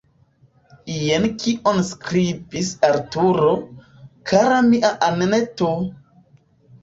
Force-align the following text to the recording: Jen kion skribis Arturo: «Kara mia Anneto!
Jen 0.99 1.25
kion 1.41 1.81
skribis 1.89 2.71
Arturo: 2.89 3.51
«Kara 4.31 4.57
mia 4.71 4.91
Anneto! 5.09 5.69